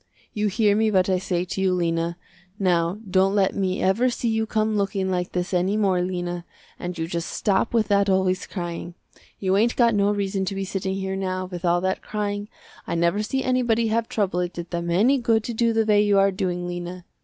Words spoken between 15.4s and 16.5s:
to do the way you are